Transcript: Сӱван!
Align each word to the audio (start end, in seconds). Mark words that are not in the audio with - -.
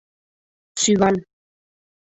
Сӱван! 0.81 1.15